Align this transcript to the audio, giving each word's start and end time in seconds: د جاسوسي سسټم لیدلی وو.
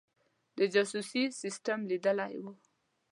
د 0.57 0.59
جاسوسي 0.73 1.23
سسټم 1.41 1.79
لیدلی 1.91 2.33
وو. 2.43 2.51